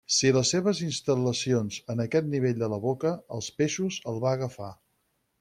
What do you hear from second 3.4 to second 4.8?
peixos el va agafar.